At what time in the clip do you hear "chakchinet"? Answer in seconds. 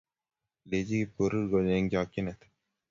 1.93-2.39